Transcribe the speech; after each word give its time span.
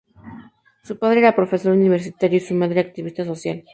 Su 0.81 0.97
padre 0.97 1.19
era 1.19 1.35
profesor 1.35 1.73
universitario, 1.73 2.37
y 2.37 2.41
su 2.41 2.55
madre, 2.55 2.79
activista 2.79 3.23
social. 3.23 3.63